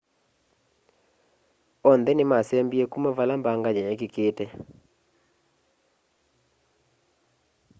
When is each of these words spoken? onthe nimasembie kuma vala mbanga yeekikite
onthe 1.91 2.11
nimasembie 2.15 2.83
kuma 2.91 3.09
vala 3.17 3.33
mbanga 3.39 3.69
yeekikite 3.77 4.45